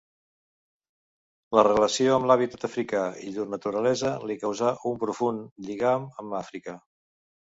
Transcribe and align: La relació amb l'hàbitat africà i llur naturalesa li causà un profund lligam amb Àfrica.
La 1.57 1.65
relació 1.67 2.13
amb 2.15 2.29
l'hàbitat 2.31 2.65
africà 2.69 3.03
i 3.27 3.33
llur 3.35 3.45
naturalesa 3.51 4.13
li 4.31 4.39
causà 4.45 4.73
un 4.93 4.97
profund 5.05 5.67
lligam 5.69 6.11
amb 6.23 6.39
Àfrica. 6.43 6.75